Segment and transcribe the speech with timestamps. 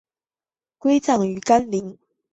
[0.79, 1.99] 归葬于干陵。